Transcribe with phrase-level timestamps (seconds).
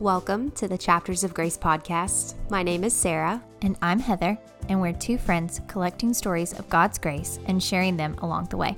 [0.00, 2.34] Welcome to the Chapters of Grace podcast.
[2.50, 3.42] My name is Sarah.
[3.62, 8.14] And I'm Heather, and we're two friends collecting stories of God's grace and sharing them
[8.18, 8.76] along the way.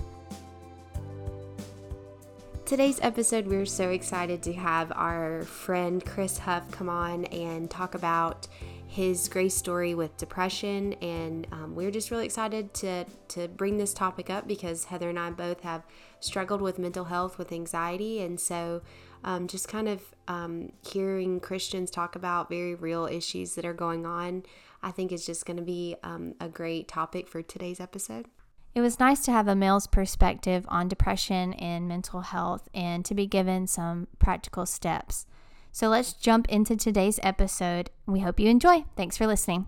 [2.64, 7.94] Today's episode, we're so excited to have our friend Chris Huff come on and talk
[7.94, 8.48] about
[8.86, 10.94] his grace story with depression.
[11.02, 15.18] And um, we're just really excited to, to bring this topic up because Heather and
[15.18, 15.82] I both have
[16.20, 18.22] struggled with mental health, with anxiety.
[18.22, 18.80] And so
[19.24, 24.06] um, just kind of um, hearing Christians talk about very real issues that are going
[24.06, 24.44] on,
[24.82, 28.26] I think is just going to be um, a great topic for today's episode.
[28.74, 33.14] It was nice to have a male's perspective on depression and mental health and to
[33.14, 35.26] be given some practical steps.
[35.72, 37.90] So let's jump into today's episode.
[38.06, 38.84] We hope you enjoy.
[38.96, 39.66] Thanks for listening.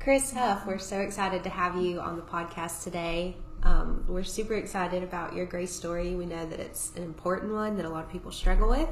[0.00, 3.36] Chris Huff, we're so excited to have you on the podcast today.
[3.62, 6.14] Um, we're super excited about your grace story.
[6.14, 8.88] We know that it's an important one that a lot of people struggle with.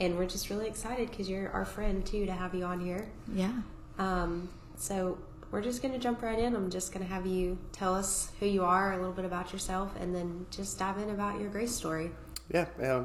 [0.00, 3.08] And we're just really excited because you're our friend too to have you on here.
[3.32, 3.52] Yeah.
[3.98, 5.18] Um, so
[5.50, 6.54] we're just going to jump right in.
[6.54, 9.52] I'm just going to have you tell us who you are, a little bit about
[9.52, 12.10] yourself, and then just dive in about your grace story.
[12.52, 12.66] Yeah.
[12.78, 13.04] Yeah.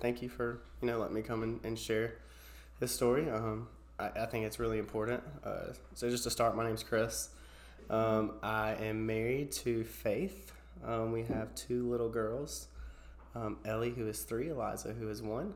[0.00, 2.14] Thank you for you know letting me come and, and share
[2.80, 3.28] this story.
[3.30, 5.22] Um, I, I, think it's really important.
[5.44, 7.30] Uh, so just to start, my name's Chris.
[7.88, 10.52] Um, I am married to Faith.
[10.84, 12.68] Um, we have two little girls,
[13.34, 15.54] um, Ellie, who is three, Eliza, who is one.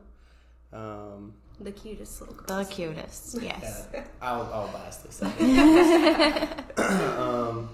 [0.73, 2.67] Um, the cutest little girls.
[2.67, 3.87] The cutest, yes.
[3.93, 5.21] Yeah, I'll, I'll bias this.
[7.17, 7.69] um,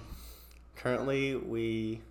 [0.76, 2.02] currently, we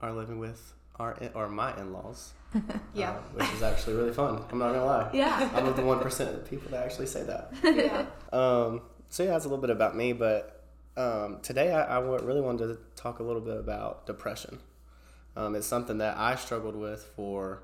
[0.00, 2.32] are living with our or my in-laws.
[2.94, 4.42] yeah, uh, which is actually really fun.
[4.50, 5.10] I'm not gonna lie.
[5.12, 7.52] Yeah, I'm with the one percent of the people that actually say that.
[7.64, 8.06] Yeah.
[8.32, 10.59] Um, so yeah, that's a little bit about me, but
[10.96, 14.58] um, today, I, I really wanted to talk a little bit about depression.
[15.36, 17.62] Um, it's something that I struggled with for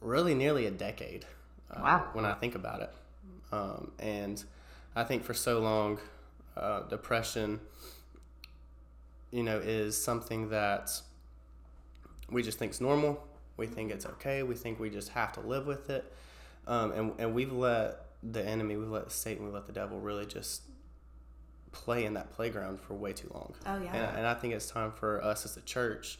[0.00, 1.26] really nearly a decade.
[1.70, 2.08] Uh, wow.
[2.12, 2.90] When I think about it,
[3.50, 4.42] um, and
[4.94, 5.98] I think for so long,
[6.56, 7.60] uh, depression,
[9.32, 10.90] you know, is something that
[12.30, 13.22] we just think is normal.
[13.56, 14.42] We think it's okay.
[14.44, 16.12] We think we just have to live with it,
[16.68, 20.26] um, and and we've let the enemy, we've let Satan, we've let the devil really
[20.26, 20.62] just
[21.84, 23.52] play in that playground for way too long.
[23.66, 23.94] Oh yeah.
[23.94, 26.18] And, and I think it's time for us as a church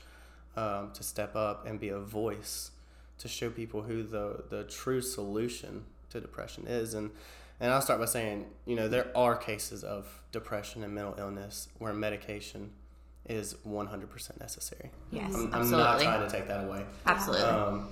[0.57, 2.71] um, to step up and be a voice
[3.19, 6.95] to show people who the the true solution to depression is.
[6.95, 7.11] And
[7.59, 11.69] and I'll start by saying, you know, there are cases of depression and mental illness
[11.79, 12.71] where medication
[13.25, 14.91] is 100% necessary.
[15.11, 16.85] Yes, I'm, I'm not trying to take that away.
[17.07, 17.47] Absolutely.
[17.47, 17.89] Um,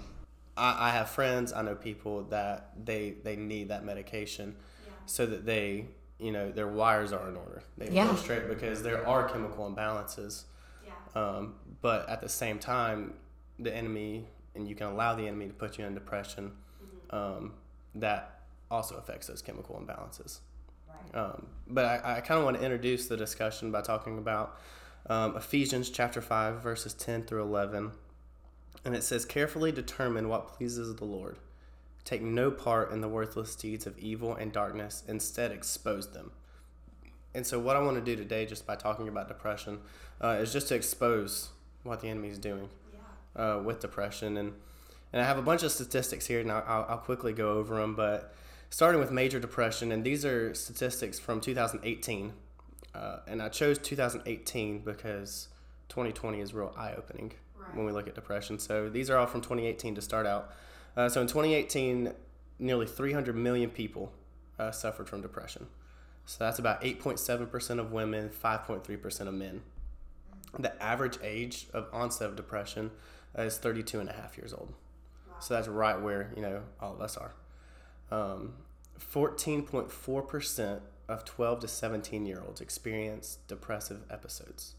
[0.57, 4.55] I, I, have friends, I know people that they they need that medication
[4.87, 4.93] yeah.
[5.07, 5.87] so that they
[6.19, 7.63] you know their wires are in order.
[7.77, 8.07] They yeah.
[8.07, 10.45] go straight because there are chemical imbalances.
[10.85, 10.93] Yeah.
[11.15, 13.15] Um, but at the same time,
[13.59, 16.53] the enemy and you can allow the enemy to put you in depression.
[16.83, 17.17] Mm-hmm.
[17.17, 17.53] Um,
[17.97, 20.41] that also affects those chemical imbalances.
[20.89, 21.21] Right.
[21.21, 24.59] Um, but I, I kind of want to introduce the discussion by talking about
[25.09, 27.93] um, Ephesians chapter 5, verses 10 through 11.
[28.85, 31.39] And it says, Carefully determine what pleases the Lord
[32.05, 36.33] Take no part in the worthless deeds of evil and darkness, instead, expose them.
[37.35, 39.81] And so, what I want to do today, just by talking about depression,
[40.21, 41.49] uh, is just to expose
[41.83, 43.55] what the enemy is doing yeah.
[43.57, 44.37] uh, with depression.
[44.37, 44.53] And,
[45.13, 47.97] and I have a bunch of statistics here, and I'll, I'll quickly go over them.
[47.97, 48.35] But
[48.71, 52.33] starting with major depression, and these are statistics from 2018.
[52.95, 55.49] Uh, and I chose 2018 because
[55.89, 57.75] 2020 is real eye opening right.
[57.75, 58.59] when we look at depression.
[58.59, 60.53] So these are all from 2018 to start out.
[60.97, 62.13] Uh, so in 2018,
[62.59, 64.13] nearly 300 million people
[64.59, 65.67] uh, suffered from depression.
[66.27, 69.63] So that's about 8.7% of women, 5.3% of men.
[70.59, 72.93] The average age of onset of depression
[73.37, 74.73] uh, is 32 and a half years old.
[75.29, 75.35] Wow.
[75.41, 77.35] So that's right where, you know, all of us are.
[78.11, 78.55] Um,
[79.13, 84.75] 14.4% of 12 to 17 year olds experience depressive episodes.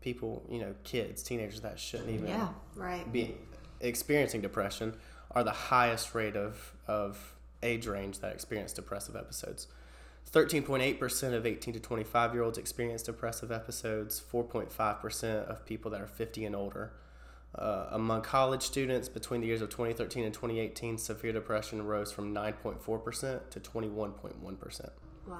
[0.00, 3.10] People, you know, kids, teenagers that shouldn't even yeah, right.
[3.10, 3.34] be
[3.80, 4.94] experiencing depression
[5.34, 9.66] are the highest rate of, of age range that experience depressive episodes.
[10.32, 16.06] 13.8% of 18 to 25 year olds experience depressive episodes, 4.5% of people that are
[16.06, 16.92] 50 and older.
[17.54, 22.34] Uh, among college students between the years of 2013 and 2018, severe depression rose from
[22.34, 24.90] 9.4% to 21.1%.
[25.26, 25.36] Wow.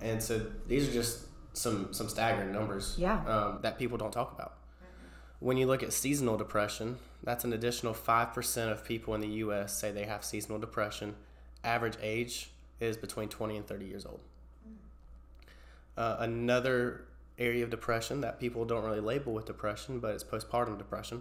[0.00, 3.24] And so these are just some, some staggering numbers yeah.
[3.26, 4.58] um, that people don't talk about.
[5.44, 9.76] When you look at seasonal depression, that's an additional 5% of people in the US
[9.76, 11.16] say they have seasonal depression.
[11.62, 12.48] Average age
[12.80, 14.20] is between 20 and 30 years old.
[15.98, 17.04] Uh, another
[17.38, 21.20] area of depression that people don't really label with depression, but it's postpartum depression.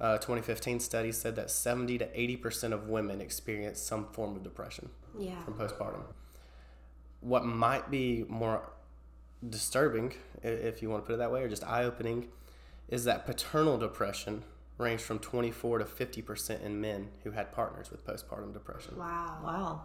[0.00, 4.90] uh, 2015 study said that 70 to 80% of women experience some form of depression
[5.16, 5.40] Yeah.
[5.44, 6.02] from postpartum.
[7.20, 8.62] What might be more
[9.48, 12.28] disturbing, if you want to put it that way, or just eye opening,
[12.88, 14.44] is that paternal depression
[14.78, 18.96] ranged from 24 to 50% in men who had partners with postpartum depression.
[18.96, 19.38] Wow.
[19.42, 19.82] Wow.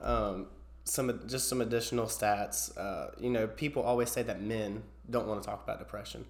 [0.00, 0.46] Um,
[0.84, 2.76] some just some additional stats.
[2.78, 6.24] Uh, you know, people always say that men don't want to talk about depression,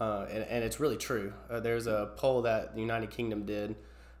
[0.00, 1.34] uh, and, and it's really true.
[1.50, 3.74] Uh, there's a poll that the United Kingdom did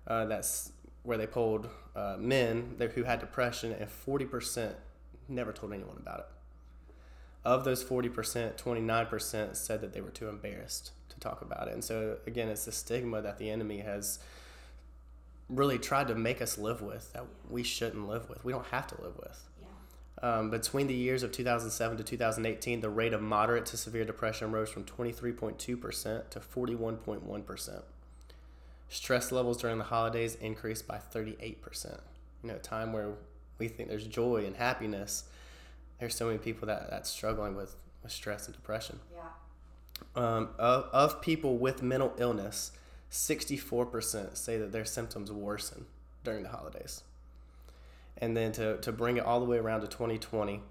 [0.06, 0.72] uh, that's
[1.02, 4.74] where they polled uh, men that, who had depression, and 40%
[5.28, 6.26] never told anyone about it.
[7.44, 11.74] Of those 40%, 29% said that they were too embarrassed to talk about it.
[11.74, 14.18] And so, again, it's the stigma that the enemy has
[15.48, 18.44] really tried to make us live with that we shouldn't live with.
[18.44, 19.48] We don't have to live with.
[20.22, 24.52] Um, between the years of 2007 to 2018, the rate of moderate to severe depression
[24.52, 27.82] rose from 23.2% to 41.1%.
[28.90, 32.00] Stress levels during the holidays increased by 38%.
[32.42, 33.12] You know, a time where
[33.58, 35.24] we think there's joy and happiness,
[36.00, 38.98] there's so many people that that's struggling with, with stress and depression.
[39.14, 39.20] Yeah.
[40.16, 42.72] Um, of, of people with mental illness,
[43.10, 45.84] 64% say that their symptoms worsen
[46.24, 47.02] during the holidays.
[48.16, 50.62] And then to, to bring it all the way around to 2020,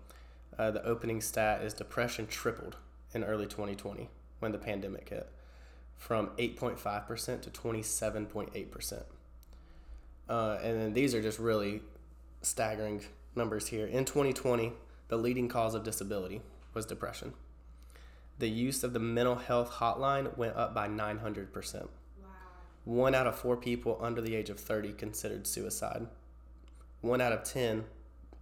[0.58, 2.76] uh, the opening stat is depression tripled
[3.14, 4.10] in early 2020
[4.40, 5.30] when the pandemic hit
[5.98, 9.04] from 8.5% to 27.8%.
[10.30, 11.82] Uh, and then these are just really
[12.42, 13.04] staggering
[13.36, 13.86] numbers here.
[13.86, 14.74] In 2020,
[15.10, 16.42] the leading cause of disability
[16.74, 17.34] was depression.
[18.38, 21.82] The use of the mental health hotline went up by 900%.
[21.82, 21.90] Wow.
[22.86, 26.08] One out of four people under the age of 30 considered suicide.
[27.02, 27.84] One out of 10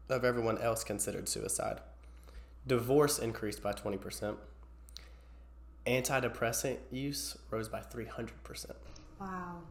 [0.10, 1.80] of everyone else considered suicide.
[2.68, 4.36] Divorce increased by 20%.
[5.88, 8.72] Antidepressant use rose by 300%.
[9.20, 9.62] Wow.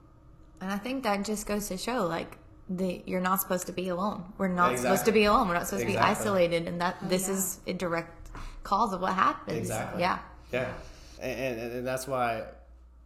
[0.60, 2.38] And I think that just goes to show like
[2.69, 4.25] the you're not supposed to be alone.
[4.39, 4.97] We're not Exactly.
[4.97, 5.49] supposed to be alone.
[5.49, 8.31] We're not supposed to be isolated and that this is a direct
[8.63, 9.59] cause of what happens.
[9.59, 10.01] Exactly.
[10.03, 10.19] Yeah.
[10.53, 10.73] Yeah.
[11.21, 12.45] And, and, and that's why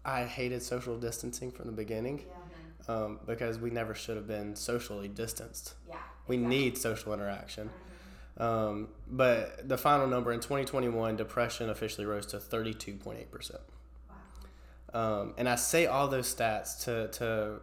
[0.05, 2.25] I hated social distancing from the beginning
[2.89, 5.75] um, because we never should have been socially distanced.
[5.89, 5.97] Yeah.
[6.27, 7.71] We need social interaction.
[8.39, 13.57] Um, but the final number in 2021, depression officially rose to 32.8%.
[14.93, 17.61] Um, and I say all those stats to, to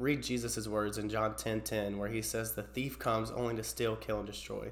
[0.00, 3.62] read Jesus' words in John 10 10, where he says, The thief comes only to
[3.62, 4.70] steal, kill, and destroy.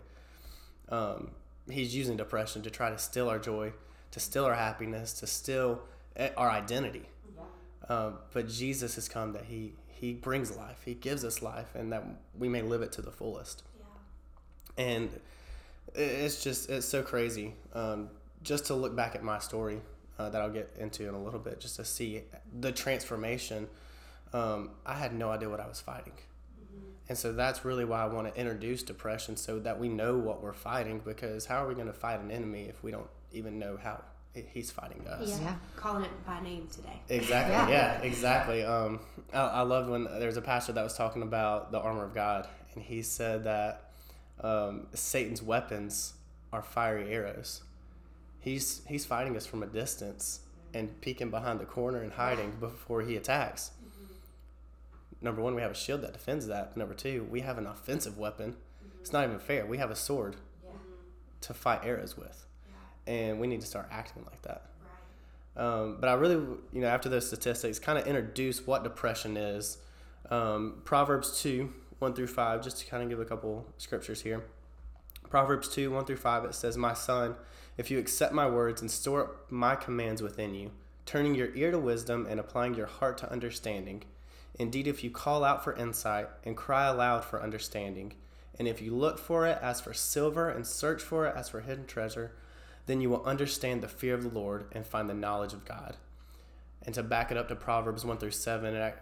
[0.88, 1.32] Um,
[1.70, 3.72] he's using depression to try to steal our joy,
[4.10, 5.82] to steal our happiness, to steal
[6.16, 7.08] eh, our identity.
[7.88, 11.92] Um, but Jesus has come that he, he brings life, he gives us life, and
[11.92, 12.04] that
[12.38, 13.62] we may live it to the fullest.
[14.76, 15.10] And
[15.94, 17.54] it's just it's so crazy.
[17.72, 18.10] Um,
[18.42, 19.80] just to look back at my story
[20.18, 22.22] uh, that i'll get into in a little bit just to see
[22.60, 23.68] the transformation
[24.32, 26.12] um, i had no idea what i was fighting
[27.08, 30.42] and so that's really why i want to introduce depression so that we know what
[30.42, 33.58] we're fighting because how are we going to fight an enemy if we don't even
[33.58, 34.02] know how
[34.52, 35.40] he's fighting us Yeah.
[35.40, 35.54] Yeah.
[35.76, 37.00] Calling it by name today.
[37.08, 37.54] Exactly.
[37.54, 37.68] Yeah.
[37.68, 38.62] Yeah, exactly.
[38.62, 39.00] Um,
[39.32, 42.14] I, I loved when there was a pastor that was talking about the armor of
[42.14, 43.90] God, and he said that
[44.40, 46.12] um, Satan's weapons
[46.52, 47.62] are fiery arrows.
[48.40, 50.40] He's he's fighting us from a distance
[50.72, 53.72] and peeking behind the corner and hiding before he attacks.
[55.20, 56.76] Number one, we have a shield that defends that.
[56.76, 58.56] Number two, we have an offensive weapon.
[59.00, 59.66] It's not even fair.
[59.66, 60.36] We have a sword
[61.40, 62.46] to fight arrows with,
[63.06, 64.68] and we need to start acting like that.
[65.56, 66.36] Um, but I really,
[66.72, 69.78] you know, after those statistics, kind of introduce what depression is.
[70.30, 74.44] Um, Proverbs 2, 1 through 5, just to kind of give a couple scriptures here.
[75.28, 77.34] Proverbs 2, 1 through 5, it says, My son,
[77.76, 80.70] if you accept my words and store up my commands within you,
[81.06, 84.04] turning your ear to wisdom and applying your heart to understanding,
[84.58, 88.14] indeed, if you call out for insight and cry aloud for understanding,
[88.58, 91.60] and if you look for it as for silver and search for it as for
[91.60, 92.32] hidden treasure,
[92.86, 95.96] then you will understand the fear of the Lord and find the knowledge of God.
[96.82, 98.96] And to back it up to Proverbs 1 through 7, it,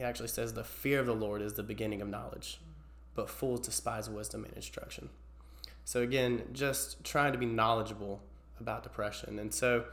[0.00, 2.60] actually says, The fear of the Lord is the beginning of knowledge,
[3.14, 5.10] but fools despise wisdom and instruction.
[5.84, 8.20] So, again, just trying to be knowledgeable
[8.60, 9.38] about depression.
[9.40, 9.84] And so,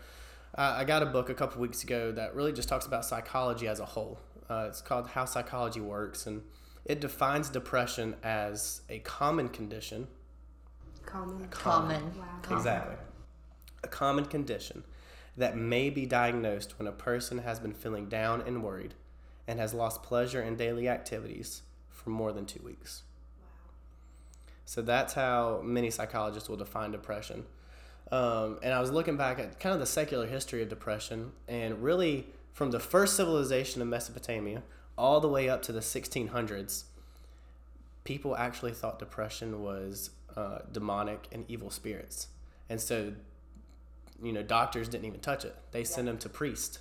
[0.56, 3.68] uh, I got a book a couple weeks ago that really just talks about psychology
[3.68, 4.20] as a whole.
[4.50, 6.42] Uh, it's called How Psychology Works, and
[6.86, 10.08] it defines depression as a common condition.
[11.06, 11.48] Common.
[11.50, 12.04] Common.
[12.18, 12.58] Wow.
[12.58, 12.96] Exactly.
[13.84, 14.84] A common condition
[15.38, 18.94] that may be diagnosed when a person has been feeling down and worried
[19.48, 23.04] and has lost pleasure in daily activities for more than two weeks.
[24.66, 27.46] So that's how many psychologists will define depression.
[28.12, 31.84] Um, and I was looking back at kind of the secular history of depression, and
[31.84, 34.64] really from the first civilization of Mesopotamia
[34.98, 36.84] all the way up to the 1600s,
[38.04, 42.28] people actually thought depression was uh, demonic and evil spirits.
[42.70, 43.14] And so,
[44.22, 45.56] you know, doctors didn't even touch it.
[45.72, 46.80] They sent them to priests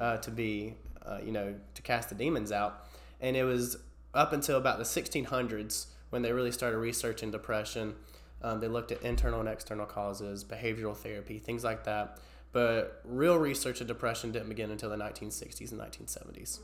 [0.00, 2.86] uh, to be, uh, you know, to cast the demons out.
[3.20, 3.76] And it was
[4.12, 7.94] up until about the 1600s when they really started researching depression.
[8.42, 12.18] Um, they looked at internal and external causes, behavioral therapy, things like that.
[12.54, 16.60] But real research of depression didn't begin until the 1960s and 1970s.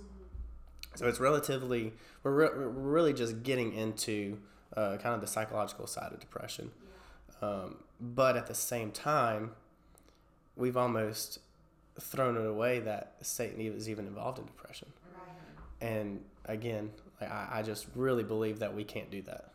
[0.94, 1.92] So it's relatively,
[2.23, 4.38] we're, re- we're really just getting into
[4.76, 6.70] uh, kind of the psychological side of depression.
[7.42, 9.50] Um, but at the same time,
[10.54, 11.40] we've almost
[12.00, 14.92] thrown it away that Satan is even involved in depression.
[15.80, 19.50] And again, like, I, I just really believe that we can't do that.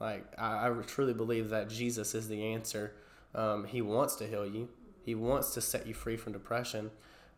[0.00, 2.94] Like, I, I truly believe that Jesus is the answer.
[3.34, 4.70] Um, he wants to heal you,
[5.06, 6.90] He wants to set you free from depression.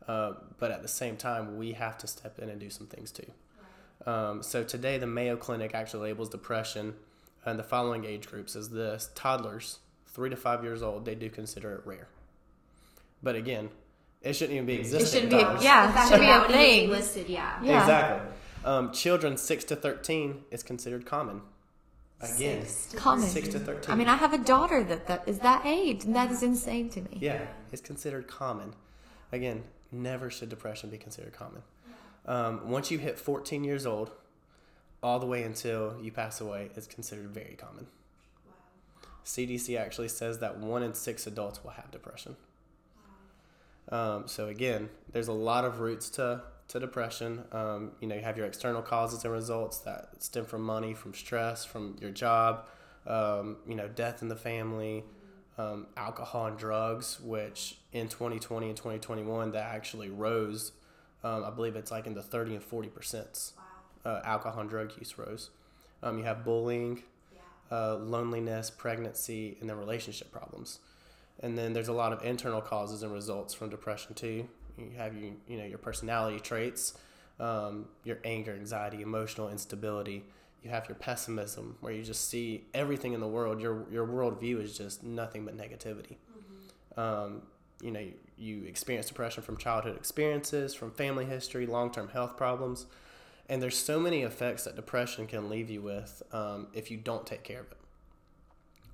[0.08, 3.12] Uh, but at the same time, we have to step in and do some things
[3.12, 3.30] too.
[4.06, 6.94] Um, so today, the Mayo Clinic actually labels depression
[7.46, 11.28] in the following age groups as this toddlers, three to five years old, they do
[11.28, 12.08] consider it rare.
[13.22, 13.68] But again,
[14.22, 15.00] it shouldn't even be existing.
[15.00, 15.64] It shouldn't be, toddlers.
[15.64, 16.88] yeah, it should be a thing.
[16.88, 17.62] listed, yeah.
[17.62, 17.80] Yeah.
[17.80, 18.32] Exactly.
[18.64, 21.42] Um, children six to thirteen is considered common.
[22.20, 23.28] Again, Common.
[23.28, 23.92] six to thirteen.
[23.92, 26.88] I mean, I have a daughter that, that is that age, and that is insane
[26.90, 27.18] to me.
[27.20, 28.74] yeah, it's considered common.
[29.30, 31.62] Again, never should depression be considered common.
[32.26, 34.10] Um, once you hit 14 years old,
[35.02, 37.86] all the way until you pass away, it's considered very common.
[39.24, 42.36] CDC actually says that one in six adults will have depression.
[43.90, 47.44] Um, so again, there's a lot of roots to to depression.
[47.52, 51.14] Um, you know, you have your external causes and results that stem from money, from
[51.14, 52.66] stress, from your job.
[53.06, 55.02] Um, you know, death in the family,
[55.56, 60.72] um, alcohol and drugs, which in 2020 and 2021 that actually rose.
[61.24, 63.52] Um, I believe it's like in the 30 and 40 percent.
[64.04, 65.50] Uh, alcohol and drug use rose.
[66.02, 67.02] Um, you have bullying,
[67.70, 70.78] uh, loneliness, pregnancy, and then relationship problems.
[71.40, 74.48] And then there's a lot of internal causes and results from depression too.
[74.78, 76.94] You have you you know your personality traits,
[77.40, 80.24] um, your anger, anxiety, emotional instability.
[80.62, 83.60] You have your pessimism, where you just see everything in the world.
[83.60, 86.16] Your your worldview is just nothing but negativity.
[86.96, 87.42] Um,
[87.80, 92.36] you know, you, you experience depression from childhood experiences, from family history, long term health
[92.36, 92.86] problems,
[93.48, 97.26] and there's so many effects that depression can leave you with um, if you don't
[97.26, 97.78] take care of it.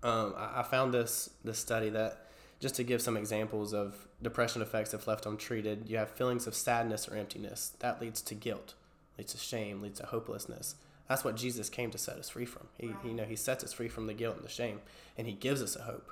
[0.03, 2.27] Um, I, I found this this study that
[2.65, 6.55] just to give some examples of depression effects if left untreated, you have feelings of
[6.55, 7.73] sadness or emptiness.
[7.81, 8.73] That leads to guilt,
[9.19, 10.77] leads to shame, leads to hopelessness.
[11.07, 12.69] That's what Jesus came to set us free from.
[12.79, 14.81] He, you know, he sets us free from the guilt and the shame,
[15.19, 16.11] and he gives us a hope.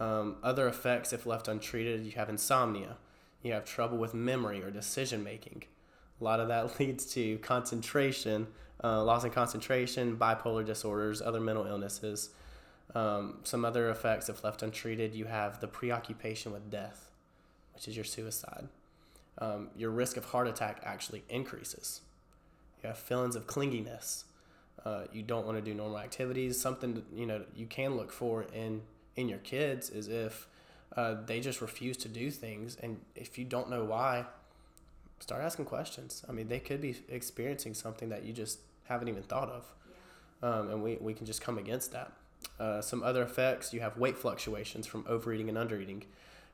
[0.00, 2.96] Um, other effects, if left untreated, you have insomnia.
[3.44, 5.66] You have trouble with memory or decision making.
[6.20, 8.48] A lot of that leads to concentration,
[8.82, 12.30] uh, loss in concentration, bipolar disorders, other mental illnesses.
[12.96, 17.10] Um, some other effects, if left untreated, you have the preoccupation with death,
[17.74, 18.68] which is your suicide.
[19.36, 22.00] Um, your risk of heart attack actually increases.
[22.82, 24.24] You have feelings of clinginess.
[24.82, 26.58] Uh, you don't want to do normal activities.
[26.58, 28.80] Something you know you can look for in
[29.14, 30.48] in your kids is if
[30.96, 34.24] uh, they just refuse to do things, and if you don't know why,
[35.18, 36.24] start asking questions.
[36.30, 39.74] I mean, they could be experiencing something that you just haven't even thought of,
[40.42, 42.10] um, and we we can just come against that.
[42.58, 46.04] Uh, some other effects you have weight fluctuations from overeating and undereating.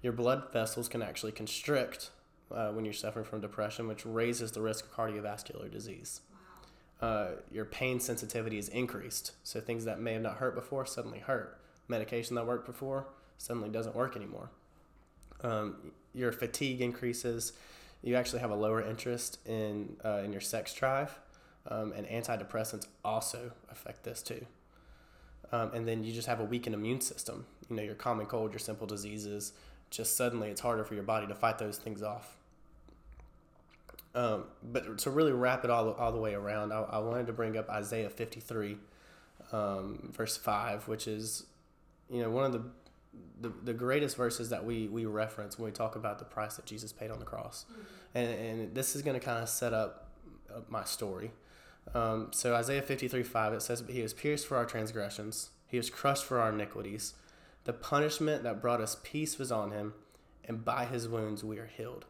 [0.02, 2.10] Your blood vessels can actually constrict
[2.50, 6.20] uh, when you're suffering from depression, which raises the risk of cardiovascular disease.
[7.00, 9.32] Uh, your pain sensitivity is increased.
[9.42, 11.58] So things that may have not hurt before suddenly hurt.
[11.88, 13.06] Medication that worked before
[13.38, 14.50] suddenly doesn't work anymore.
[15.42, 17.52] Um, your fatigue increases.
[18.02, 21.18] You actually have a lower interest in uh, in your sex drive,
[21.68, 24.46] um, and antidepressants also affect this too.
[25.50, 27.46] Um, and then you just have a weakened immune system.
[27.68, 29.52] You know, your common cold, your simple diseases.
[29.90, 32.36] Just suddenly, it's harder for your body to fight those things off.
[34.14, 37.32] Um, but to really wrap it all, all the way around, I, I wanted to
[37.32, 38.76] bring up Isaiah 53,
[39.52, 41.46] um, verse 5, which is,
[42.10, 42.62] you know, one of the,
[43.40, 46.66] the, the greatest verses that we, we reference when we talk about the price that
[46.66, 47.64] Jesus paid on the cross.
[48.14, 50.10] And, and this is going to kind of set up
[50.68, 51.30] my story.
[51.94, 55.76] Um, so Isaiah 53, 5, it says, But he was pierced for our transgressions, he
[55.76, 57.14] was crushed for our iniquities.
[57.64, 59.94] The punishment that brought us peace was on him,
[60.44, 62.06] and by his wounds we are healed.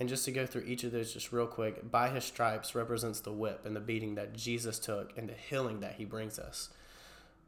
[0.00, 3.20] And just to go through each of those just real quick, by his stripes represents
[3.20, 6.70] the whip and the beating that Jesus took and the healing that he brings us.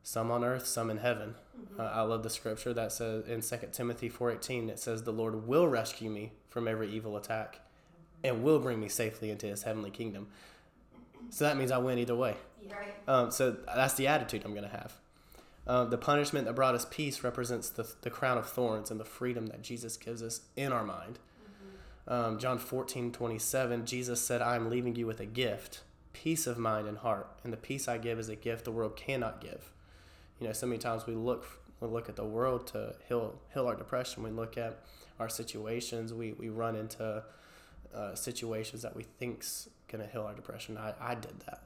[0.02, 1.34] Some on earth, some in heaven.
[1.78, 5.46] Uh, I love the scripture that says in 2 Timothy 4:18 it says the Lord
[5.46, 7.60] will rescue me from every evil attack
[8.24, 10.28] and will bring me safely into his heavenly kingdom.
[11.28, 12.36] So that means I win either way.
[12.68, 12.94] Right.
[13.06, 14.94] Um, so that's the attitude I'm going to have.
[15.66, 19.04] Um, the punishment that brought us peace represents the, the crown of thorns and the
[19.04, 21.18] freedom that Jesus gives us in our mind.
[22.08, 26.58] Um, John 14, 27, Jesus said, I am leaving you with a gift, peace of
[26.58, 27.28] mind and heart.
[27.44, 29.70] And the peace I give is a gift the world cannot give.
[30.40, 33.66] You know, so many times we look we look at the world to heal heal
[33.66, 34.22] our depression.
[34.22, 34.80] We look at
[35.18, 36.12] our situations.
[36.12, 37.22] We, we run into
[37.94, 40.78] uh, situations that we think's gonna heal our depression.
[40.78, 41.62] I, I did that,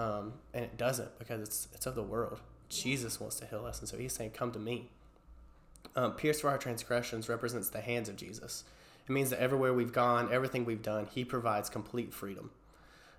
[0.00, 2.40] um, and it doesn't because it's it's of the world.
[2.68, 4.90] Jesus wants to heal us, and so He's saying, "Come to me."
[5.94, 8.64] Um, pierced for our transgressions represents the hands of Jesus.
[9.08, 12.50] It means that everywhere we've gone, everything we've done, He provides complete freedom.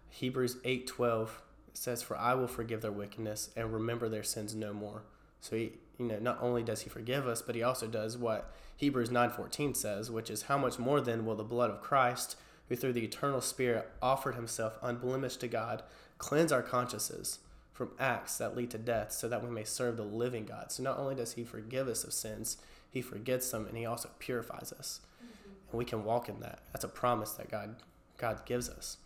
[0.10, 1.42] Hebrews eight twelve
[1.74, 5.04] says, "For I will forgive their wickedness and remember their sins no more."
[5.42, 8.54] So He, you know, not only does He forgive us, but He also does what
[8.76, 12.36] Hebrews nine fourteen says, which is, "How much more then will the blood of Christ,
[12.70, 15.84] who through the eternal Spirit offered Himself unblemished to God,
[16.18, 17.40] cleanse our consciences?"
[17.78, 20.72] from acts that lead to death so that we may serve the living God.
[20.72, 22.58] So not only does he forgive us of sins,
[22.90, 25.00] he forgets them and he also purifies us.
[25.24, 25.52] Mm-hmm.
[25.70, 26.64] And we can walk in that.
[26.74, 27.76] That's a promise that God
[28.18, 28.98] God gives us.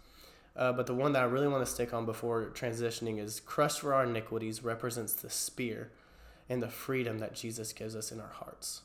[0.56, 3.82] Uh, but the one that I really want to stick on before transitioning is crushed
[3.82, 5.92] for our iniquities represents the spear
[6.52, 8.82] and the freedom that Jesus gives us in our hearts.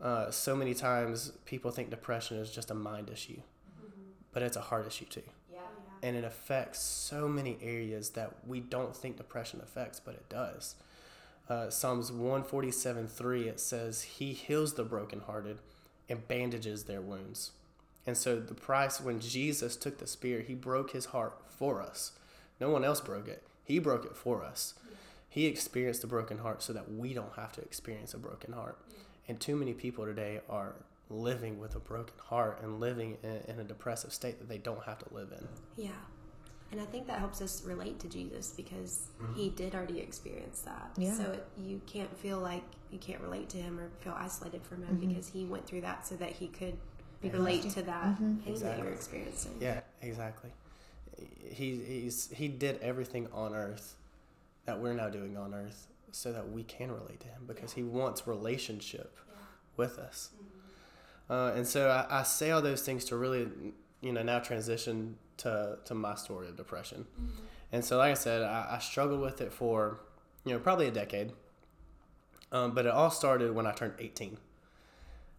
[0.00, 4.10] Uh, so many times people think depression is just a mind issue, mm-hmm.
[4.32, 5.22] but it's a heart issue too
[6.02, 10.76] and it affects so many areas that we don't think depression affects, but it does.
[11.48, 15.58] Uh, Psalms 147 3, it says, He heals the brokenhearted
[16.08, 17.52] and bandages their wounds.
[18.06, 22.12] And so, the price when Jesus took the spear, He broke His heart for us.
[22.60, 24.74] No one else broke it, He broke it for us.
[25.30, 28.76] He experienced a broken heart so that we don't have to experience a broken heart.
[29.28, 30.74] And too many people today are
[31.08, 34.82] living with a broken heart and living in, in, a depressive state that they don't
[34.84, 35.46] have to live in.
[35.76, 35.90] Yeah.
[36.72, 39.34] And I think that helps us relate to Jesus because mm-hmm.
[39.34, 40.90] he did already experience that.
[40.96, 41.14] Yeah.
[41.14, 44.82] So it, you can't feel like you can't relate to him or feel isolated from
[44.82, 45.08] him mm-hmm.
[45.08, 46.76] because he went through that so that he could
[47.22, 47.32] yeah.
[47.32, 48.36] relate to that mm-hmm.
[48.38, 48.76] pain exactly.
[48.76, 49.52] that you're experiencing.
[49.60, 50.50] Yeah, exactly.
[51.44, 53.94] He, he's, he did everything on earth
[54.70, 57.82] that we're now doing on earth so that we can relate to him because yeah.
[57.82, 59.16] he wants relationship
[59.76, 60.30] with us.
[60.36, 61.32] Mm-hmm.
[61.32, 63.48] Uh, and so I, I, say all those things to really,
[64.00, 67.04] you know, now transition to, to my story of depression.
[67.20, 67.42] Mm-hmm.
[67.72, 70.00] And so, like I said, I, I, struggled with it for,
[70.44, 71.32] you know, probably a decade.
[72.52, 74.38] Um, but it all started when I turned 18.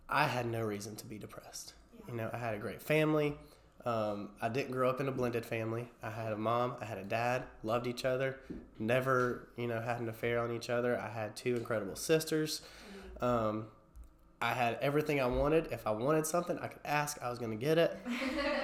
[0.10, 1.74] I had no reason to be depressed.
[1.94, 2.12] Yeah.
[2.12, 3.38] You know, I had a great family.
[3.84, 5.89] Um, I didn't grow up in a blended family.
[6.04, 8.38] I had a mom, I had a dad, loved each other,
[8.78, 11.00] never, you know, had an affair on each other.
[11.00, 12.62] I had two incredible sisters.
[13.22, 13.65] Um,
[14.39, 15.67] I had everything I wanted.
[15.72, 17.22] If I wanted something, I could ask.
[17.22, 17.98] I was going to get it.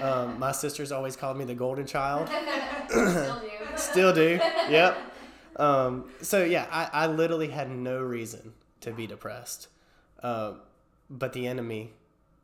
[0.01, 2.29] Um, my sisters always called me the golden child.
[2.89, 3.49] Still do.
[3.75, 4.39] Still do.
[4.69, 4.97] Yep.
[5.57, 9.67] Um, so yeah, I, I literally had no reason to be depressed,
[10.21, 10.53] uh,
[11.09, 11.93] but the enemy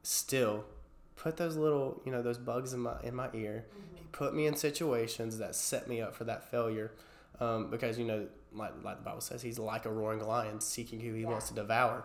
[0.02, 0.66] still
[1.16, 3.66] put those little, you know, those bugs in my in my ear.
[3.70, 3.98] Mm-hmm.
[3.98, 6.92] He put me in situations that set me up for that failure,
[7.40, 11.00] um, because you know, like, like the Bible says, he's like a roaring lion seeking
[11.00, 11.30] who he yeah.
[11.30, 12.04] wants to devour.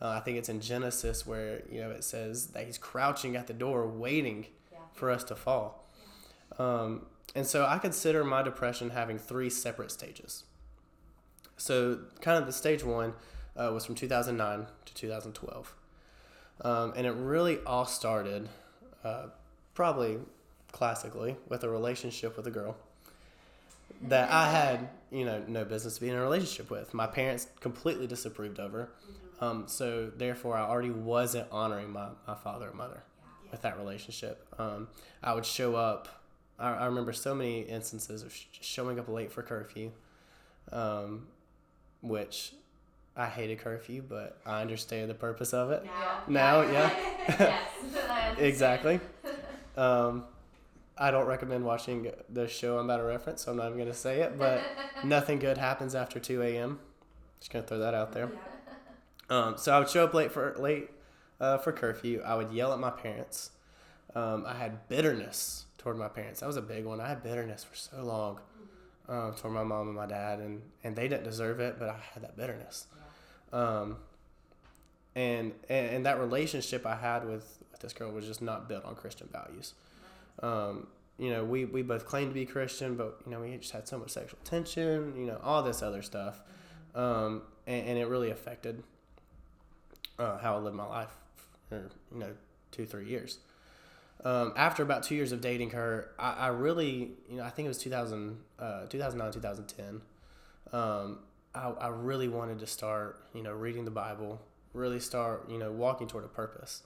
[0.00, 3.46] Uh, I think it's in Genesis where you know it says that he's crouching at
[3.46, 4.78] the door, waiting yeah.
[4.94, 5.88] for us to fall.
[6.58, 6.64] Yeah.
[6.64, 10.44] Um, and so I consider my depression having three separate stages.
[11.56, 13.14] So, kind of the stage one
[13.56, 15.74] uh, was from 2009 to 2012,
[16.62, 18.48] um, and it really all started,
[19.04, 19.26] uh,
[19.74, 20.18] probably
[20.72, 22.76] classically, with a relationship with a girl
[24.02, 26.94] that I had, you know, no business being in a relationship with.
[26.94, 28.88] My parents completely disapproved of her.
[29.40, 33.02] Um, so therefore, I already wasn't honoring my, my father and mother
[33.50, 34.46] with that relationship.
[34.58, 34.88] Um,
[35.22, 36.08] I would show up.
[36.58, 39.92] I, I remember so many instances of sh- showing up late for curfew,
[40.72, 41.28] um,
[42.02, 42.52] which
[43.18, 45.84] I hated curfew, but I understand the purpose of it.
[46.28, 46.94] Now, now yeah.
[47.28, 49.00] yes, exactly.
[49.76, 50.24] Um,
[50.96, 53.88] I don't recommend watching the show I'm about to reference, so I'm not even going
[53.88, 54.60] to say it, but
[55.04, 56.80] nothing good happens after 2 a.m.
[57.38, 58.28] Just going to throw that out there.
[59.30, 60.90] Um, so I would show up late for late
[61.40, 62.22] uh, for curfew.
[62.26, 63.52] I would yell at my parents.
[64.16, 66.40] Um, I had bitterness toward my parents.
[66.40, 67.00] That was a big one.
[67.00, 68.40] I had bitterness for so long
[69.08, 71.96] um, toward my mom and my dad, and, and they didn't deserve it, but I
[72.14, 72.86] had that bitterness.
[73.52, 73.96] Um,
[75.14, 78.94] and, and that relationship I had with, with this girl was just not built on
[78.94, 79.74] Christian values.
[80.42, 80.86] Um,
[81.18, 83.88] you know, we, we both claimed to be Christian, but you know, we just had
[83.88, 86.40] so much sexual tension, you know, all this other stuff,
[86.94, 88.82] um, and, and it really affected
[90.18, 91.10] uh, how I lived my life
[91.68, 92.32] for you know
[92.70, 93.38] two three years.
[94.24, 97.66] um, after about two years of dating her, I, I really, you know, I think
[97.66, 100.00] it was 2000, uh, 2009, 2010.
[100.72, 101.18] Um,
[101.54, 104.40] I, I really wanted to start, you know, reading the Bible,
[104.74, 106.82] really start, you know, walking toward a purpose.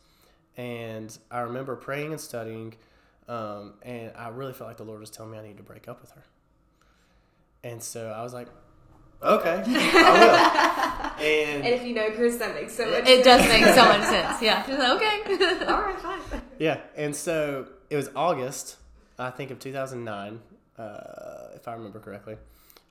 [0.57, 2.75] And I remember praying and studying,
[3.29, 5.89] um, and I really felt like the Lord was telling me I needed to break
[5.89, 6.23] up with her.
[7.65, 8.49] And so I was like,
[9.23, 10.83] okay, I will.
[11.23, 14.03] And, And if you know Chris, that makes so much It does make so much
[14.03, 14.43] sense.
[14.43, 14.65] Yeah.
[14.65, 15.65] She's like, okay.
[15.67, 16.19] All right, fine.
[16.59, 18.77] yeah, and so it was August,
[19.19, 20.41] I think of 2009,
[20.79, 22.37] uh, if I remember correctly,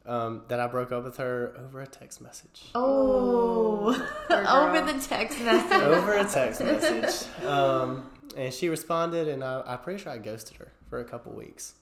[0.06, 2.70] um, that I broke up with her over a text message.
[2.76, 3.90] Oh.
[4.30, 5.72] Over the text message.
[5.72, 7.28] over a text message.
[7.46, 11.34] Um, and she responded, and I, I'm pretty sure I ghosted her for a couple
[11.34, 11.74] weeks.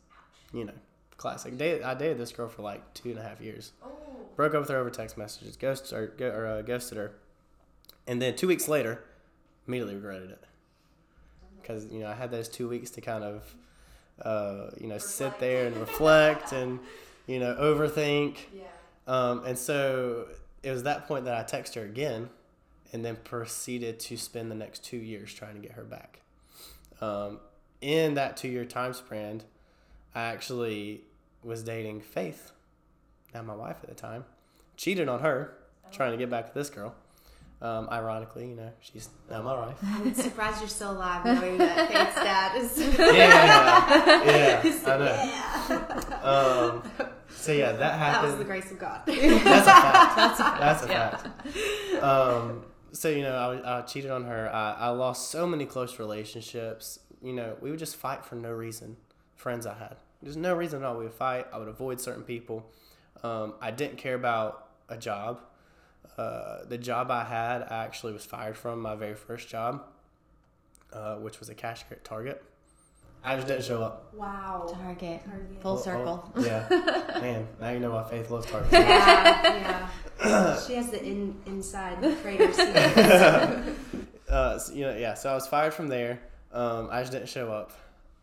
[0.54, 0.74] You know,
[1.18, 1.58] classic.
[1.58, 3.72] Dated, I dated this girl for like two and a half years.
[3.84, 3.90] Oh.
[4.36, 7.12] Broke up with her over text messages, ghosted or, go- or uh, ghosted her,
[8.08, 9.04] and then two weeks later,
[9.68, 10.44] immediately regretted it
[11.70, 13.56] because you know I had those two weeks to kind of,
[14.24, 16.80] uh, you know, sit there and reflect and
[17.30, 18.38] you know overthink.
[18.54, 18.64] Yeah.
[19.08, 20.28] Um, and so
[20.64, 22.30] it was that point that I texted her again
[22.92, 26.22] and then proceeded to spend the next two years trying to get her back.
[27.02, 27.40] Um,
[27.82, 29.44] in that two year time span,
[30.16, 31.02] I actually
[31.44, 32.52] was dating Faith,
[33.34, 34.26] now my wife at the time,
[34.76, 35.54] cheated on her,
[35.92, 36.96] trying to get back with this girl.
[37.62, 39.76] Um, ironically, you know, she's now my wife.
[39.84, 42.98] I'm surprised you're still alive knowing that Faith's dad is.
[43.00, 46.82] Yeah, yeah, I know.
[47.04, 47.10] Um,
[47.40, 48.24] so yeah, that happened.
[48.24, 49.02] that was the grace of God.
[49.08, 50.16] That's a fact.
[50.18, 50.60] That's a fact.
[50.60, 52.04] That's a fact.
[52.04, 54.54] Um, so you know, I, I cheated on her.
[54.54, 57.00] I, I lost so many close relationships.
[57.22, 58.98] You know, we would just fight for no reason.
[59.36, 60.98] Friends I had, there's no reason at all.
[60.98, 61.48] We would fight.
[61.54, 62.70] I would avoid certain people.
[63.24, 65.42] Um, I didn't care about a job.
[66.18, 69.84] Uh, the job I had, I actually was fired from my very first job,
[70.92, 72.44] uh, which was a cashier at Target.
[73.24, 74.14] I just didn't show up.
[74.14, 74.68] Wow.
[74.82, 75.24] Target.
[75.26, 75.62] Target.
[75.62, 76.32] Full Oh, circle.
[76.36, 76.68] oh, yeah,
[77.22, 77.48] man.
[77.60, 78.72] Now you know why Faith loves Target.
[78.74, 79.90] Yeah,
[80.22, 80.60] yeah.
[80.62, 83.76] she has the in, inside trader secret.
[84.30, 85.14] uh, so, you know, yeah.
[85.14, 86.20] So I was fired from there.
[86.52, 87.72] Um, I just didn't show up.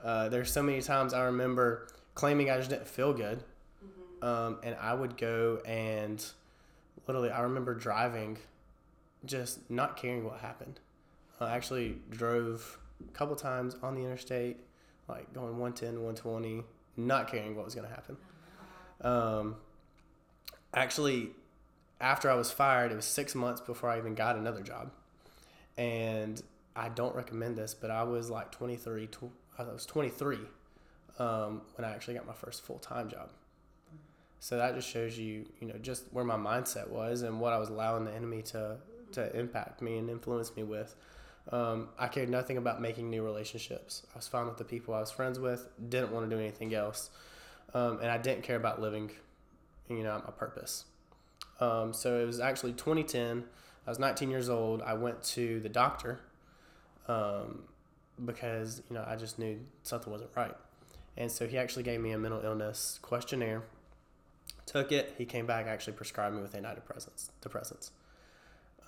[0.02, 3.42] Uh, there's so many times I remember claiming I just didn't feel good,
[4.22, 6.24] um, and I would go and
[7.06, 8.38] literally I remember driving,
[9.24, 10.80] just not caring what happened.
[11.40, 14.59] I actually drove a couple times on the interstate,
[15.08, 16.62] like going 110, 120,
[16.96, 18.16] not caring what was going to happen.
[19.00, 19.56] Um,
[20.74, 21.30] actually,
[22.00, 24.90] after I was fired, it was six months before I even got another job.
[25.76, 26.42] And
[26.74, 29.24] I don't recommend this, but I was like 23, tw-
[29.58, 30.38] I was 23
[31.18, 33.30] um, when I actually got my first full time job.
[34.38, 37.58] So that just shows you, you know, just where my mindset was and what I
[37.58, 38.76] was allowing the enemy to,
[39.12, 40.94] to impact me and influence me with.
[41.52, 44.02] Um, I cared nothing about making new relationships.
[44.12, 46.74] I was fine with the people I was friends with, didn't want to do anything
[46.74, 47.11] else.
[47.72, 49.11] Um, and I didn't care about living,
[49.88, 50.85] you know, my purpose.
[51.61, 53.44] Um, so it was actually 2010.
[53.87, 54.82] I was 19 years old.
[54.82, 56.20] I went to the doctor
[57.06, 57.62] um,
[58.24, 60.54] because, you know, I just knew something wasn't right.
[61.16, 63.62] And so he actually gave me a mental illness questionnaire.
[64.66, 65.14] Took it.
[65.16, 67.30] He came back, actually prescribed me with antidepressants.
[67.40, 67.90] Depressants.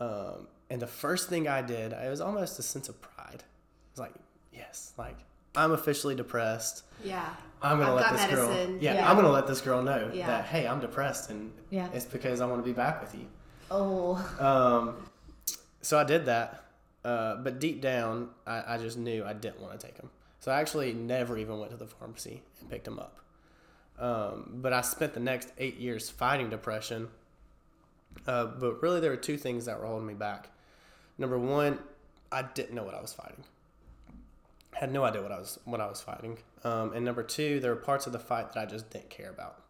[0.00, 3.34] Um, and the first thing I did, it was almost a sense of pride.
[3.36, 4.14] It was like,
[4.52, 5.16] yes, like
[5.56, 6.84] I'm officially depressed.
[7.04, 7.28] Yeah.
[7.60, 8.54] I'm gonna I've let this girl.
[8.80, 9.10] Yeah, Yeah.
[9.10, 10.26] I'm gonna let this girl know Yeah.
[10.28, 11.88] that hey, I'm depressed, and Yeah.
[11.92, 13.26] it's because I want to be back with you.
[13.70, 14.14] Oh.
[14.38, 15.08] Um,
[15.82, 16.64] so I did that,
[17.04, 20.10] uh, but deep down, I, I just knew I didn't want to take him.
[20.40, 23.18] So I actually never even went to the pharmacy and picked him up.
[23.98, 27.08] Um, but I spent the next eight years fighting depression.
[28.26, 30.48] Uh, but really, there were two things that were holding me back.
[31.18, 31.78] Number one,
[32.30, 33.44] I didn't know what I was fighting.
[34.74, 36.38] I had no idea what I was what I was fighting.
[36.64, 39.30] Um, and number two, there were parts of the fight that I just didn't care
[39.30, 39.62] about.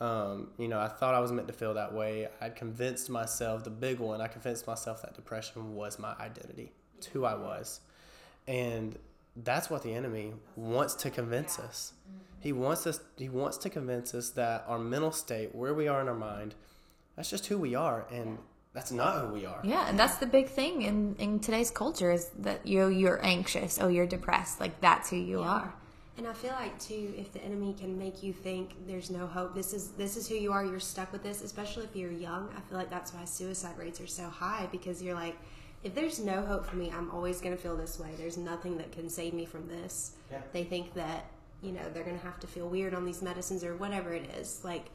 [0.00, 2.28] Um, you know, I thought I was meant to feel that way.
[2.40, 6.72] I convinced myself, the big one, I convinced myself that depression was my identity.
[6.98, 7.80] It's who I was.
[8.48, 8.98] And
[9.36, 11.92] that's what the enemy wants to convince us.
[12.40, 16.00] He wants us he wants to convince us that our mental state, where we are
[16.00, 16.54] in our mind,
[17.16, 18.38] that's just who we are and
[18.74, 19.60] that's not who we are.
[19.62, 23.78] Yeah, and that's the big thing in, in today's culture is that you you're anxious,
[23.80, 25.74] oh you're depressed, like that's who you are.
[26.18, 29.54] And I feel like too, if the enemy can make you think there's no hope,
[29.54, 30.64] this is this is who you are.
[30.64, 32.50] You're stuck with this, especially if you're young.
[32.56, 35.36] I feel like that's why suicide rates are so high because you're like,
[35.84, 38.10] if there's no hope for me, I'm always gonna feel this way.
[38.16, 40.12] There's nothing that can save me from this.
[40.30, 40.38] Yeah.
[40.52, 41.26] They think that
[41.62, 44.60] you know they're gonna have to feel weird on these medicines or whatever it is.
[44.64, 44.86] Like,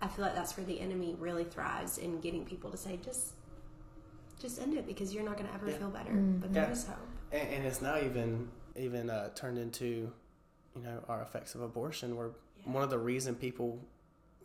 [0.00, 3.32] I feel like that's where the enemy really thrives in getting people to say just.
[4.40, 5.76] Just end it because you're not going to ever Yeah.
[5.76, 6.10] feel better.
[6.10, 6.40] Mm.
[6.40, 6.70] But there Yeah.
[6.72, 6.96] is hope.
[7.32, 10.12] And, and it's not even even uh, turned into,
[10.74, 12.16] you know, our effects of abortion.
[12.16, 12.30] Where
[12.64, 13.78] one of the reason people,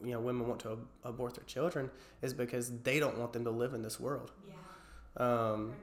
[0.02, 1.90] you know, women want to ab- abort their children
[2.22, 4.32] is because they don't want them to live in this world.
[4.48, 4.54] Yeah.
[5.26, 5.74] Um,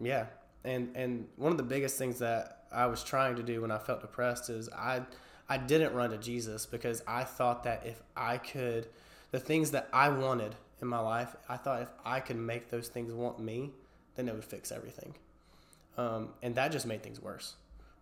[0.00, 0.26] yeah,
[0.64, 3.78] and and one of the biggest things that I was trying to do when I
[3.78, 5.02] felt depressed is I
[5.48, 8.88] I didn't run to Jesus because I thought that if I could,
[9.36, 12.88] the things that I wanted in my life, I thought if I could make those
[12.88, 13.70] things want me,
[14.14, 15.14] then it would fix everything.
[15.98, 17.56] Um, and that just made things worse.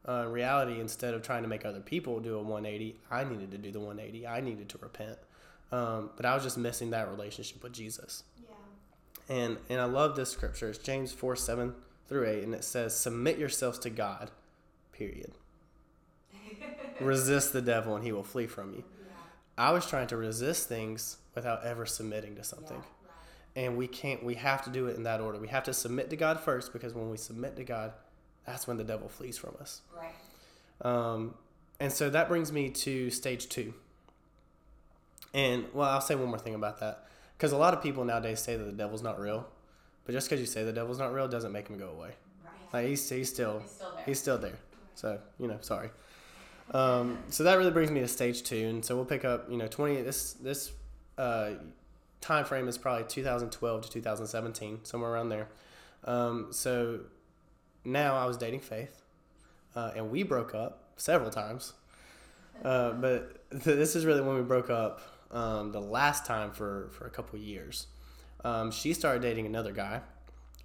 [0.08, 3.50] Uh, in reality, instead of trying to make other people do a 180, I needed
[3.50, 4.28] to do the 180.
[4.28, 5.18] I needed to repent.
[5.72, 8.22] Um, but I was just missing that relationship with Jesus.
[8.38, 9.34] Yeah.
[9.34, 10.68] And and I love this scripture.
[10.68, 11.74] It's James 4 7
[12.08, 14.30] through 8, and it says, Submit yourselves to God,
[14.92, 15.32] period.
[17.00, 18.84] resist the devil, and he will flee from you.
[19.58, 22.82] I was trying to resist things without ever submitting to something.
[23.56, 25.38] And we can't, we have to do it in that order.
[25.38, 27.92] We have to submit to God first because when we submit to God,
[28.46, 29.80] that's when the devil flees from us.
[29.96, 30.14] Right.
[30.82, 31.34] Um,
[31.78, 33.74] and so that brings me to stage two.
[35.32, 38.40] And well, I'll say one more thing about that because a lot of people nowadays
[38.40, 39.46] say that the devil's not real,
[40.04, 42.10] but just because you say the devil's not real doesn't make him go away.
[42.72, 44.04] Like he's, he's still he's still there.
[44.06, 44.58] He's still there.
[44.94, 45.90] So you know, sorry.
[46.72, 49.50] Um, so that really brings me to stage two, and so we'll pick up.
[49.50, 50.02] You know, twenty.
[50.02, 50.72] This this
[51.18, 51.50] uh,
[52.20, 55.48] time frame is probably 2012 to 2017, somewhere around there.
[56.04, 57.00] Um, so
[57.84, 59.02] now I was dating Faith,
[59.76, 61.74] uh, and we broke up several times.
[62.64, 65.00] Uh, but th- this is really when we broke up
[65.30, 67.88] um, the last time for, for a couple years.
[68.44, 70.00] Um, she started dating another guy,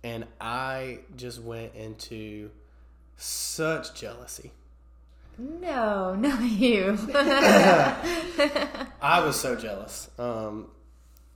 [0.03, 2.51] and I just went into
[3.17, 4.51] such jealousy.
[5.39, 6.97] No, not you.
[7.15, 10.67] I was so jealous, um,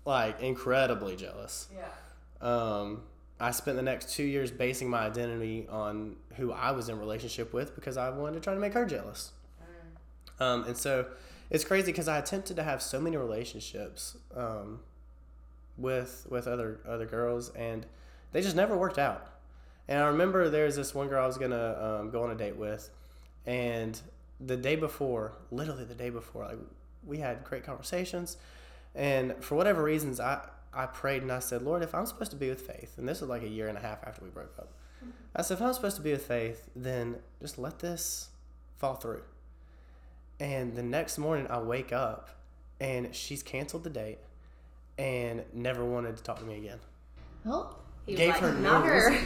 [0.05, 1.67] like incredibly jealous.
[1.73, 1.85] yeah.
[2.41, 3.03] Um,
[3.39, 7.53] I spent the next two years basing my identity on who I was in relationship
[7.53, 9.31] with because I wanted to try to make her jealous.
[10.39, 11.07] Um, and so
[11.49, 14.79] it's crazy because I attempted to have so many relationships um,
[15.77, 17.85] with with other other girls, and
[18.31, 19.27] they just never worked out.
[19.87, 22.57] And I remember there's this one girl I was gonna um, go on a date
[22.57, 22.89] with,
[23.45, 23.99] and
[24.39, 26.57] the day before, literally the day before, like
[27.05, 28.37] we had great conversations,
[28.95, 32.37] and for whatever reasons, I I prayed and I said, Lord, if I'm supposed to
[32.37, 34.57] be with Faith, and this was like a year and a half after we broke
[34.57, 34.69] up,
[35.35, 38.29] I said, if I'm supposed to be with Faith, then just let this
[38.77, 39.23] fall through.
[40.39, 42.29] And the next morning, I wake up
[42.79, 44.19] and she's canceled the date
[44.97, 46.79] and never wanted to talk to me again.
[47.45, 47.75] Oh,
[48.05, 49.11] He Gave like, her no her.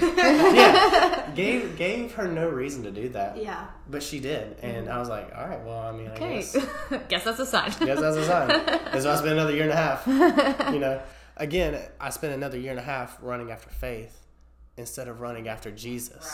[0.53, 3.65] yeah, gave gave her no reason to do that, yeah.
[3.89, 6.55] but she did, and I was like, all right, well, I mean, I guess,
[7.09, 7.71] Guess that's a sign.
[7.79, 8.47] guess that's a sign.
[8.91, 10.05] That's why I spent another year and a half.
[10.71, 11.01] You know,
[11.37, 14.25] again, I spent another year and a half running after faith
[14.77, 16.31] instead of running after Jesus.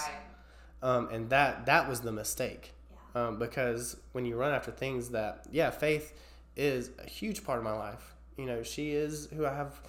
[0.82, 2.73] Um, and that that was the mistake.
[3.15, 6.13] Um, because when you run after things that, yeah, faith
[6.58, 8.15] is a huge part of my life.
[8.38, 9.79] You know, she is who I have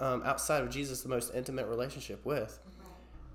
[0.00, 2.58] um, outside of Jesus the most intimate relationship with.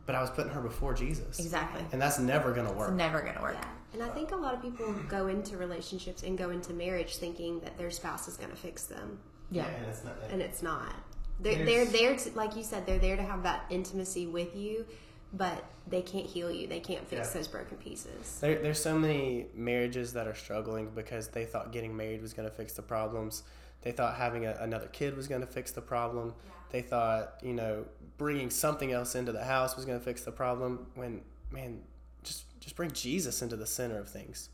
[0.05, 1.39] But I was putting her before Jesus.
[1.39, 1.81] Exactly.
[1.93, 2.93] And that's never going to It's work.
[2.93, 3.55] never gonna work.
[3.57, 3.67] Yeah.
[3.93, 7.59] And I think a lot of people go into relationships and go into marriage thinking
[7.61, 9.65] that their spouse is going to fix them, Yeah.
[9.67, 10.93] And it's not, and it's not.
[11.39, 14.85] They're, they're there to, like you said, they're there to have that intimacy with you,
[15.31, 16.67] but they can't heal you.
[16.67, 17.33] They can't fix Yeah.
[17.39, 18.39] those broken pieces.
[18.41, 22.49] There, there's so many marriages that are struggling because they thought getting married was going
[22.49, 23.43] to fix the problems.
[23.83, 26.33] They thought having a, another kid was going to fix the problem.
[26.71, 27.85] They thought, you know,
[28.17, 30.87] bringing something else into the house was going to fix the problem.
[30.95, 31.81] When, man,
[32.23, 34.49] just just bring Jesus into the center of things.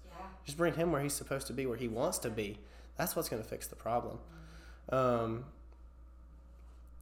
[0.46, 2.58] Just bring him where he's supposed to be, where he wants to be.
[2.98, 4.18] That's what's going to fix the problem.
[4.90, 5.46] Um,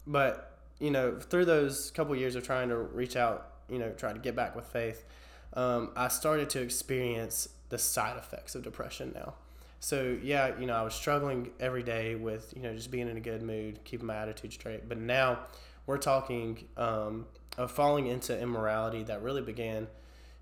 [0.06, 4.14] but you know, through those couple years of trying to reach out, you know, try
[4.14, 5.06] to get back with faith,
[5.54, 9.34] um, I started to experience the side effects of depression now.
[9.80, 13.18] So yeah, you know, I was struggling every day with you know just being in
[13.18, 14.88] a good mood, keeping my attitude straight.
[14.90, 15.40] But now
[15.86, 17.26] we're talking um,
[17.58, 19.88] of falling into immorality that really began,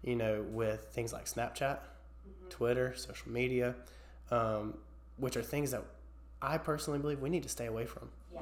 [0.03, 1.79] you know, with things like Snapchat,
[2.49, 3.75] Twitter, social media,
[4.31, 4.75] um,
[5.17, 5.83] which are things that
[6.41, 8.41] I personally believe we need to stay away from Yeah.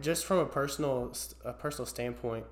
[0.00, 1.12] just from a personal
[1.44, 2.46] a personal standpoint,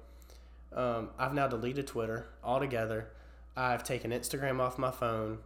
[0.72, 3.08] um, I've now deleted Twitter altogether.
[3.56, 5.38] I've taken Instagram off my phone.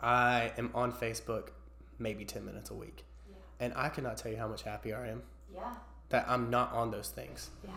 [0.00, 1.48] I am on Facebook
[1.98, 3.04] maybe ten minutes a week,
[3.60, 5.22] and I cannot tell you how much happier I am
[5.54, 5.74] Yeah.
[6.10, 7.50] that I'm not on those things.
[7.64, 7.70] Yeah.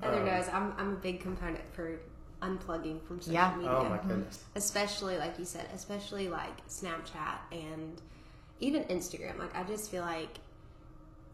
[0.00, 1.98] Heather Um, knows I'm, I'm a big component for
[2.42, 3.54] unplugging from social Yeah.
[3.56, 3.70] media.
[3.70, 4.42] Oh my goodness!
[4.54, 8.02] especially like you said especially like snapchat and
[8.60, 10.38] even instagram like i just feel like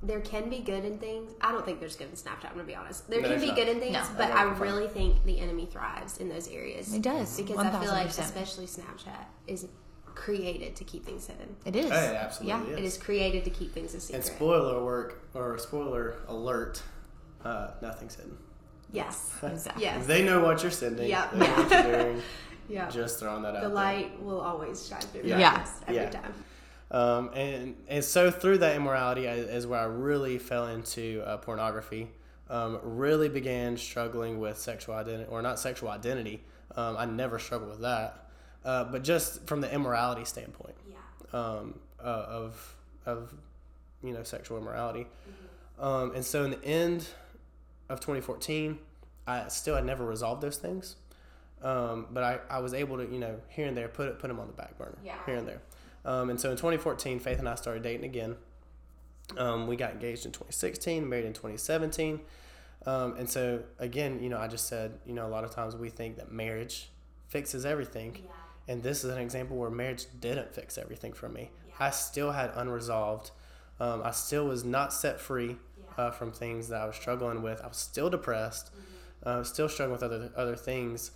[0.02, 1.32] there can be good in things.
[1.42, 2.46] I don't think there's good in Snapchat.
[2.46, 3.06] I'm gonna be honest.
[3.10, 3.56] There No, can be not.
[3.56, 4.02] good in things, No.
[4.16, 4.74] but I I won't be fine.
[4.74, 6.94] really think the enemy thrives in those areas.
[6.94, 8.18] It does, because I feel like, 1000%.
[8.24, 9.68] especially Snapchat is
[10.14, 11.56] created to keep things hidden.
[11.64, 11.86] It is.
[11.90, 12.70] Yeah, absolutely.
[12.72, 14.16] Yeah, it is created to keep things a secret.
[14.16, 16.82] And spoiler work or spoiler alert,
[17.44, 18.36] uh, nothing's hidden.
[18.92, 19.82] yes, Exactly.
[19.84, 21.08] yes, They know what you're sending.
[21.08, 21.32] Yep.
[21.32, 22.22] They know what you're doing.
[22.68, 22.88] yeah.
[22.90, 23.68] Just throwing that out the there.
[23.68, 25.22] light will always shine through.
[25.24, 25.38] Yeah.
[25.38, 25.66] Yeah.
[25.86, 26.10] every Yeah.
[26.10, 26.34] time.
[26.92, 32.10] Um, and and so through that immorality is where I really fell into uh, pornography.
[32.48, 36.42] Um, really began struggling with sexual identity, or not sexual identity.
[36.74, 38.26] Um, I never struggled with that,
[38.64, 40.96] uh, but just from the immorality standpoint Yeah.
[41.38, 43.32] um, uh, of of
[44.02, 45.06] you know sexual immorality.
[45.78, 47.06] Um, and so in the end
[47.88, 48.78] of 2014,
[49.26, 50.96] I still had never resolved those things.
[51.62, 54.28] Um, but I, I was able to, you know, here and there put it, put
[54.28, 55.16] them on the back burner, Yeah.
[55.26, 55.60] here and there.
[56.06, 58.36] Um, and so in 2014, Faith and I started dating again.
[59.36, 62.20] Um, we got engaged in 2016, married in 2017.
[62.86, 65.76] Um, and so again, you know, I just said, you know, a lot of times
[65.76, 66.88] we think that marriage
[67.28, 68.12] fixes everything.
[68.70, 71.50] And this is an example where marriage didn't fix everything for me.
[71.80, 73.32] I still had unresolved.
[73.80, 75.56] Um, I still was not set free
[75.98, 77.60] uh, from things that I was struggling with.
[77.62, 78.70] I was still depressed,
[79.24, 81.10] uh, still struggling with other other things,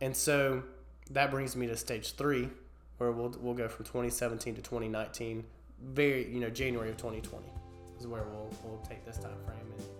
[0.00, 0.62] and so
[1.10, 2.48] that brings me to stage three,
[2.96, 5.44] where we'll we'll go from 2017 to 2019.
[5.82, 7.44] Very you know January of 2020
[8.00, 9.74] is where we'll we'll take this time frame.
[9.76, 9.93] And,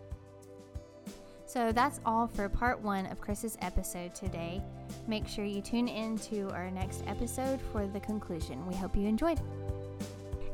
[1.54, 4.60] So that's all for part one of Chris's episode today.
[5.06, 8.66] Make sure you tune in to our next episode for the conclusion.
[8.66, 9.40] We hope you enjoyed.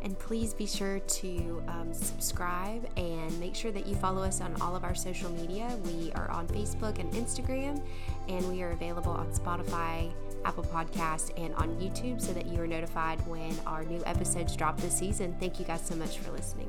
[0.03, 4.55] And please be sure to um, subscribe and make sure that you follow us on
[4.61, 5.75] all of our social media.
[5.87, 7.83] We are on Facebook and Instagram,
[8.29, 10.13] and we are available on Spotify,
[10.45, 14.79] Apple Podcast, and on YouTube so that you are notified when our new episodes drop
[14.79, 15.35] this season.
[15.41, 16.69] Thank you guys so much for listening.